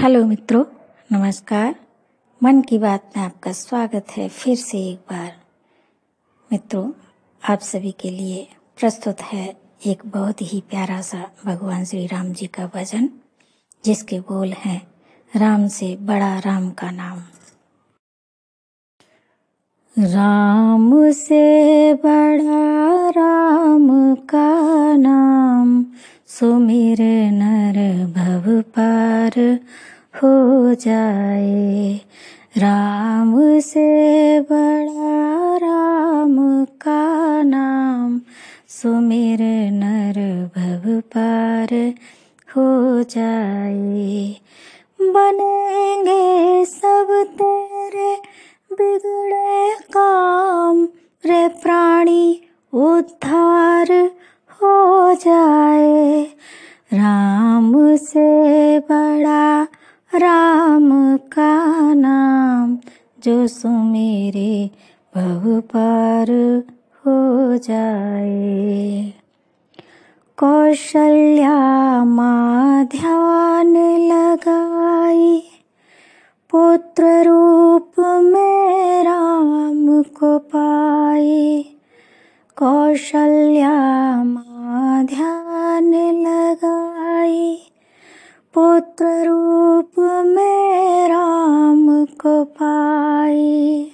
[0.00, 0.64] Hello मित्रों,
[1.12, 1.74] नमस्कार।
[2.42, 5.32] मन की बात में आपका स्वागत है फिर से एक बार।
[6.52, 6.92] मित्रों,
[7.50, 8.48] आप सभी के लिए
[8.80, 13.10] प्रस्तुत है एक बहुत ही प्यारा सा भगवान श्री राम जी का भजन,
[13.84, 14.86] जिसके बोल हैं,
[15.36, 17.18] राम से बड़ा राम का नाम।
[20.04, 25.86] राम से बड़ा राम का नाम
[26.30, 26.98] सुमिर
[27.32, 27.76] नर
[28.06, 29.58] भव पार
[30.16, 32.00] हो जाए।
[32.58, 38.20] राम से बड़ा राम का नाम
[38.68, 39.38] सुमिर
[39.72, 40.20] नर
[40.56, 41.74] भव पार
[42.56, 44.36] हो जाए।
[45.00, 48.16] बनेंगे सब तेरे
[48.72, 50.84] बिगड़े काम,
[51.26, 52.40] रे प्राणी
[52.72, 54.10] उद्धार
[54.62, 56.24] हो जाए।
[56.92, 59.62] राम से बड़ा
[60.14, 62.78] राम का नाम,
[63.24, 64.70] जो सुमेरे
[65.14, 66.30] भव पार
[67.06, 69.12] हो जाए।
[70.38, 73.76] कौशल्या माँ ध्यान
[74.12, 75.42] लगाई,
[76.50, 81.64] पुत्र रूप में राम को पाए
[82.56, 83.72] कौशल्या
[84.24, 84.49] माँ
[85.10, 87.58] ध्यान लगाई,
[88.54, 93.92] पुत्र रूप में राम को पाई।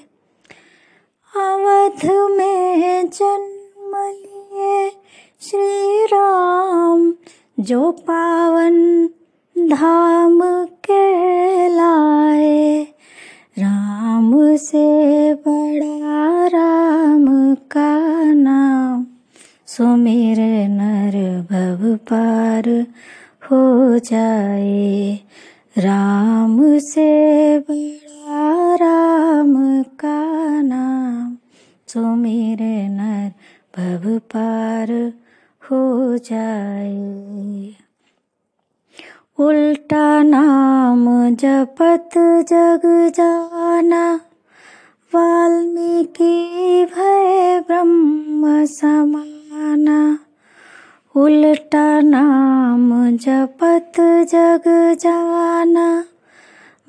[1.35, 4.91] अवध में जन्म लिए
[5.41, 7.13] श्री राम
[7.61, 9.09] जो पावन
[9.57, 10.41] धाम
[10.89, 12.83] के लाए
[13.59, 16.06] राम से बड़ा
[22.13, 22.69] पार
[23.51, 25.19] हो जाए।
[25.79, 27.11] राम से
[27.59, 30.23] बड़ा राम का
[30.63, 31.37] नाम
[31.89, 32.59] सुमिर
[32.91, 33.33] नर
[33.77, 35.13] भव पार
[35.63, 35.83] हो
[36.19, 37.75] जाए।
[39.39, 42.11] उल्टा नाम जपत
[42.51, 42.85] जग
[43.17, 44.21] जाना,
[45.15, 46.35] वाल्मीकि
[46.95, 50.19] भय ब्रह्म समाना।
[51.17, 53.93] उल्टा नाम जपत
[54.33, 54.65] जग
[55.01, 55.87] जाना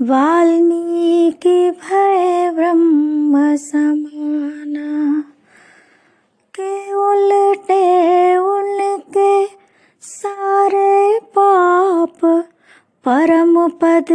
[0.01, 5.21] वाल्मीकि भय ब्रह्म समाना।
[6.59, 7.85] के उल्टे
[8.37, 9.45] उनके
[10.01, 12.25] सारे पाप
[13.05, 14.11] परम पद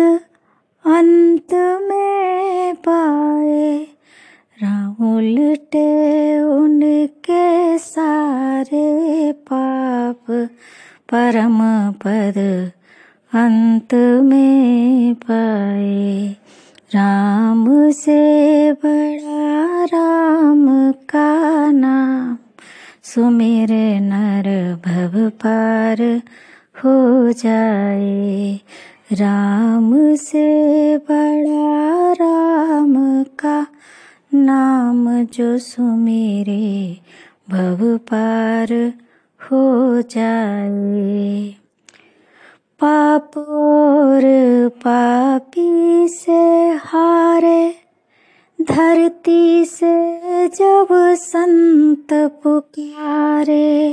[0.84, 1.54] अंत
[1.88, 2.41] में
[11.32, 12.38] परम पद
[13.34, 13.94] अंत
[14.24, 16.36] में पाए।
[16.94, 22.38] राम से बड़ा राम का नाम
[23.02, 23.68] सुमिर
[24.00, 24.48] नर
[24.86, 26.22] भव पार
[26.84, 28.60] हो जाए।
[29.12, 33.66] राम से बड़ा राम का
[34.34, 36.98] नाम जो सुमेरे
[37.50, 38.92] भव पार
[39.50, 41.54] हो जाए।
[42.84, 44.22] पाप और
[44.68, 47.74] पापी से हारे,
[48.62, 50.12] धरती से
[50.48, 53.92] जब संत पुकारे,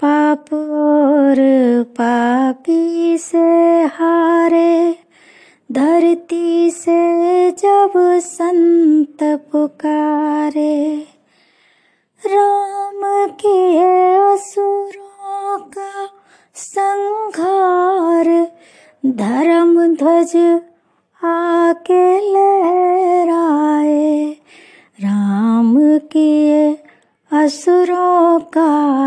[0.00, 1.36] पाप और
[1.82, 4.96] पापी से हारे,
[5.72, 10.93] धरती से जब संत पुकारे।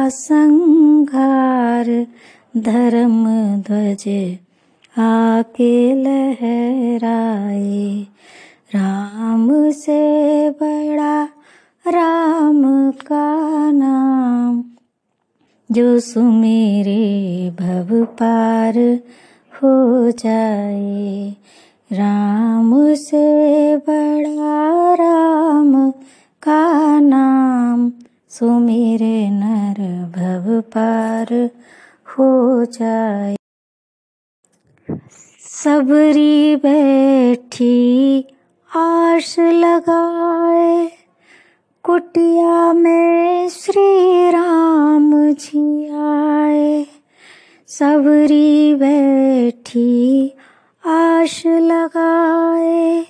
[0.10, 2.08] संघार
[2.58, 3.26] धर्म
[3.62, 4.38] ध्वज
[5.00, 8.08] आके लहराए।
[8.76, 11.30] राम से बड़ा
[11.88, 14.64] राम का नाम,
[15.72, 19.00] जो सुमेरे भव पार
[19.54, 21.36] हो जाए।
[21.94, 24.17] राम से बड़ा
[31.32, 31.50] पार
[32.08, 33.36] हो जाए।
[35.40, 38.22] सबरी बैठी
[38.76, 40.92] आश लगाए।
[41.84, 46.86] कुटिया में श्री राम जी आए।
[47.68, 50.30] सबरी बैठी
[50.86, 53.06] आश लगाए।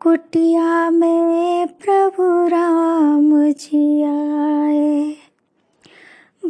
[0.00, 5.19] कुटिया में प्रभु राम जी आए।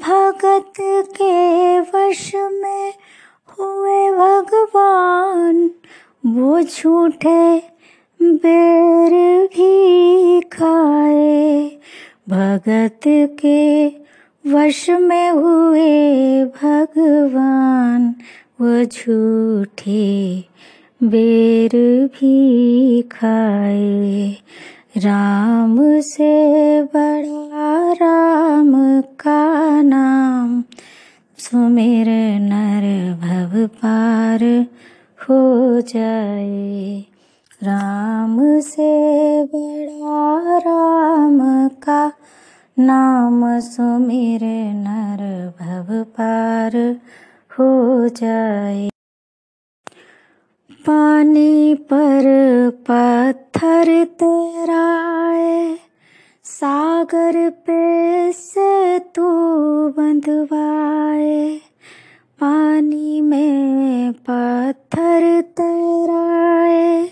[0.01, 2.93] भगत के वश में
[3.49, 5.71] हुए भगवान,
[6.27, 7.63] वो झूठे
[8.23, 11.79] बेर भी खाए।
[12.29, 13.01] भगत
[13.41, 13.89] के
[14.47, 18.15] वश में हुए भगवान,
[18.61, 20.45] वो झूठे
[21.03, 21.71] बेर
[22.07, 24.37] भी खाए।
[24.97, 27.50] राम से बड़ा
[31.51, 32.07] सुमेर
[32.41, 32.85] नर
[33.21, 34.43] भव पार
[35.21, 37.05] हो जाए।
[37.63, 38.91] राम से
[39.45, 42.13] बड़ा राम का
[42.79, 44.41] नाम सुमेर
[44.75, 46.77] नर भव पार
[47.59, 48.89] हो जाए।
[50.87, 52.25] पानी पर
[52.91, 55.79] पत्थर तराए
[56.45, 59.23] सागर पे से तू
[59.89, 61.61] बंधवाए,
[62.41, 67.11] पानी में पत्थर तराए।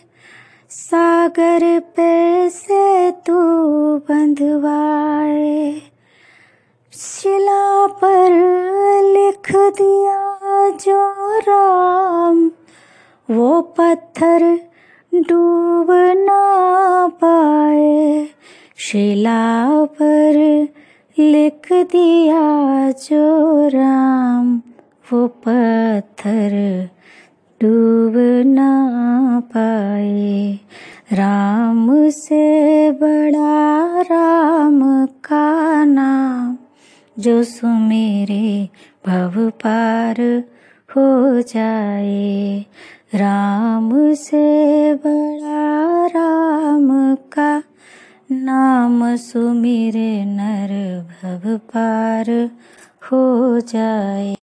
[0.70, 3.36] सागर पे से तू
[4.08, 5.82] बंधवाए,
[6.92, 8.30] शिला पर
[9.04, 11.02] लिख दिया जो
[11.40, 12.50] राम।
[13.28, 14.50] वो पत्थर
[15.12, 16.42] डूब ना
[17.08, 18.28] पाए
[18.80, 20.36] शिला पर
[21.18, 22.42] लिख दिया
[22.90, 24.62] जो राम,
[25.12, 26.54] वो पत्थर
[27.62, 28.14] डूब
[28.46, 28.72] ना
[29.40, 30.58] पाए।
[31.12, 32.44] राम से
[32.90, 36.56] बड़ा राम का नाम,
[37.18, 38.68] जो सुमेरे
[39.06, 40.42] भव पार
[40.90, 42.64] हो जाए।
[43.14, 44.47] राम से
[49.16, 50.72] सुमिरे नर
[51.10, 52.50] भव पार
[53.02, 54.36] हो जाए।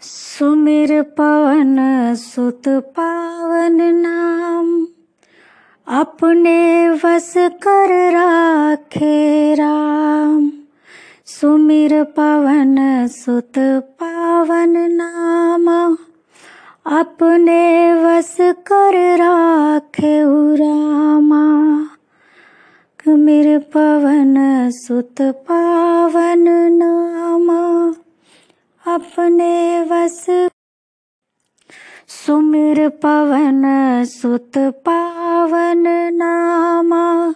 [0.00, 1.76] सुमिर पवन
[2.14, 4.86] सुत पावन नाम,
[5.88, 10.52] अपने वस कर राखे राम।
[11.26, 13.58] सुमिर पवन सुत
[14.00, 15.96] पावन नाम,
[16.86, 20.20] अपने वस कर राखे
[20.56, 21.44] रामा।
[23.04, 24.34] कुमिर पवन
[24.70, 27.48] सुत पावन नाम,
[28.94, 30.26] अपने वस
[32.08, 33.62] सुमिर पवन
[34.04, 35.84] सुत पावन
[36.14, 37.34] नामा,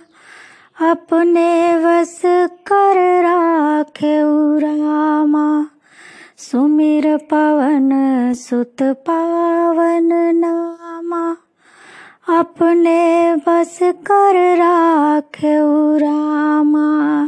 [0.91, 2.23] अपने वस
[2.69, 4.20] कर राखे
[4.59, 5.67] रामा।
[6.38, 7.91] सुमिर पवन
[8.35, 10.78] सुत पावन नामा।
[12.31, 15.55] अपने बस कर राखे
[15.99, 17.27] रामा,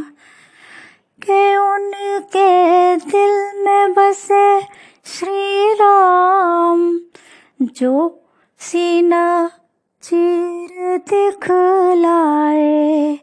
[1.21, 4.61] के उनके दिल में बसे
[5.05, 6.99] श्री राम
[7.61, 8.23] जो
[8.59, 9.51] सीना
[10.03, 13.19] चीर दिखलाए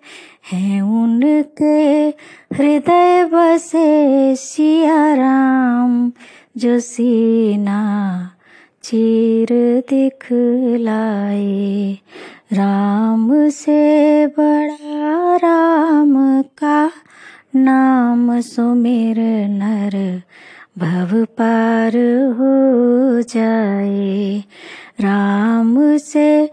[0.53, 2.09] हैं उनके
[2.57, 6.13] हृदय बसे सिया राम,
[6.57, 7.79] जो सीना
[8.83, 11.99] चीर दिखलाए
[12.53, 16.91] राम से बड़ा राम का
[17.56, 20.23] नाम सुमिर नर
[20.79, 21.93] भव पार
[22.39, 24.44] हो जाए।
[25.01, 26.51] राम से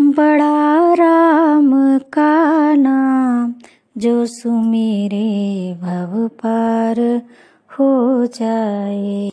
[0.00, 3.54] बड़ा राम का नाम
[3.98, 7.22] जो सुमिरे भव पार
[7.78, 9.30] हो जाए।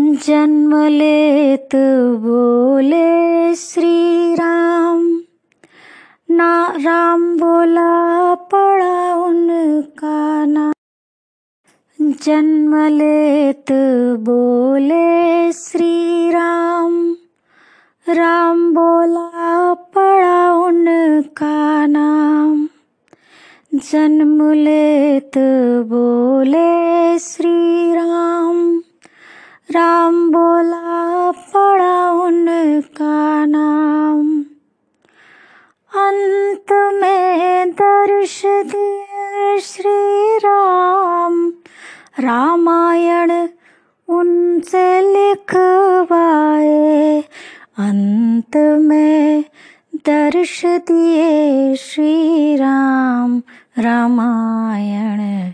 [0.00, 1.68] जन्म लेत
[2.22, 5.20] बोले श्री राम
[6.30, 10.72] ना राम बोला पड़ा उनका नाम।
[12.24, 13.72] जन्म लेत
[14.20, 17.16] बोले श्री राम
[18.08, 22.68] राम बोला पड़ा उनका नाम।
[23.74, 25.38] जन्म लेत
[25.86, 27.83] बोले श्री
[50.44, 53.42] दर्श दिए श्री राम
[53.78, 55.52] रामायण।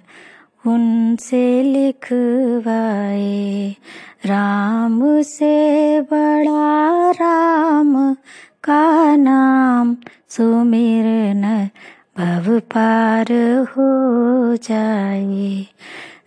[0.71, 3.77] उनसे लिखवाए,
[4.27, 8.17] राम से बड़ा राम
[8.65, 9.97] का नाम
[10.29, 11.69] सुमिर न,
[12.19, 13.27] भव पार
[13.71, 15.67] हो जाए।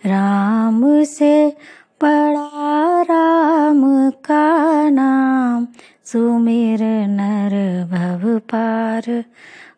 [0.05, 1.57] राम से
[2.03, 5.67] बड़ा राम का नाम
[6.05, 6.82] सुमिर
[8.93, 9.23] पार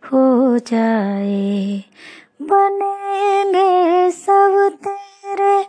[0.05, 1.83] हो जाए।
[2.41, 5.65] बनेंगे सब तेरे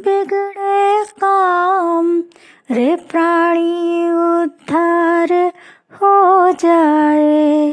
[0.00, 2.22] बिगड़े काम।
[2.70, 5.52] रे प्राणी उद्धार
[5.92, 7.70] हो जाए।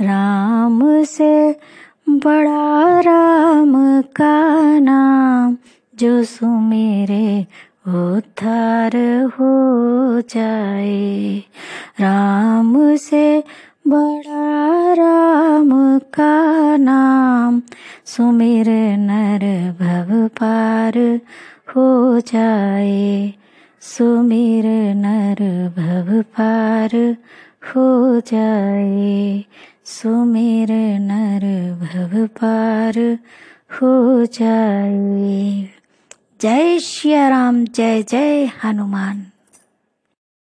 [0.00, 1.60] राम से
[2.08, 5.56] बड़ा राम का नाम।
[5.94, 7.46] जो सुमेरे
[7.88, 9.56] उद्धार हो
[10.20, 11.38] जाए।
[12.00, 13.44] राम से
[18.16, 21.20] सुमिर नर भव पार
[21.68, 23.34] हो जाए।
[23.80, 27.16] सुमिर नर भव पार
[27.64, 29.44] हो जाए।
[29.84, 30.68] सुमिर
[31.00, 33.18] नर भव पार
[33.72, 35.68] हो जाए।
[36.40, 39.24] जय श्री राम, जय जय हनुमान।